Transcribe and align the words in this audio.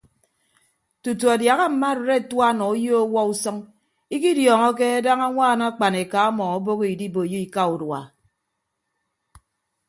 Tutu 1.01 1.25
adiaha 1.33 1.65
mma 1.71 1.87
arịd 1.93 2.11
atua 2.17 2.47
nọ 2.57 2.65
uyo 2.75 2.93
ọwuọ 3.03 3.21
usʌñ 3.31 3.57
ikidiọọñọke 4.15 4.85
daña 5.05 5.25
añwaan 5.29 5.61
akpan 5.67 5.93
eka 6.03 6.17
ọmọ 6.29 6.43
obooho 6.55 6.83
idiboiyo 6.93 7.37
ika 7.45 7.61
urua. 7.73 8.01